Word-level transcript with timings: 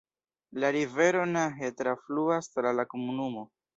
La 0.61 0.69
rivero 0.75 1.21
Nahe 1.35 1.69
trafluas 1.83 2.51
tra 2.57 2.73
la 2.79 2.87
komunumo. 2.95 3.45